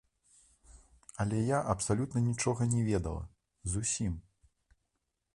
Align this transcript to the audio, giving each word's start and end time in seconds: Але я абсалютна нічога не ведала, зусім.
Але 1.23 1.37
я 1.49 1.59
абсалютна 1.73 2.21
нічога 2.29 2.61
не 2.71 2.81
ведала, 2.87 3.23
зусім. 3.75 4.13